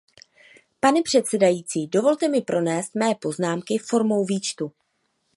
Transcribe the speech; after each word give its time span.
Pane 0.79 1.01
předsedající, 1.01 1.87
dovolte 1.87 2.27
mi 2.27 2.41
pronést 2.41 2.95
mé 2.95 3.15
poznámky 3.15 3.77
formou 3.77 4.25
výčtu. 4.25 4.71